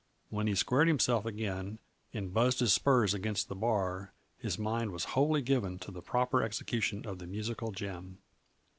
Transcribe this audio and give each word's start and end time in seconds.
When 0.31 0.47
he 0.47 0.55
squared 0.55 0.87
himself 0.87 1.27
again 1.27 1.77
and 2.11 2.33
buzzed 2.33 2.59
his 2.59 2.73
spurs 2.73 3.13
against 3.13 3.49
the 3.49 3.55
bar, 3.55 4.13
his 4.39 4.57
mind 4.57 4.89
was 4.89 5.03
wholly 5.13 5.43
given 5.43 5.77
to 5.77 5.91
the 5.91 6.01
proper 6.01 6.41
execution 6.41 7.05
of 7.05 7.19
the 7.19 7.27
musical 7.27 7.71
gem. 7.71 8.17